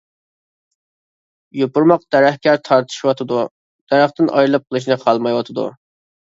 [1.59, 3.43] يوپۇرماق دەرەخكە تارتىشىۋاتىدۇ،
[3.93, 5.69] دەرەختىن ئايرىلىپ قېلىشنى خالىمايۋاتىدۇ.